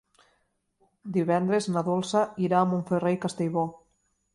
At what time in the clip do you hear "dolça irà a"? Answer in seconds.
1.91-2.73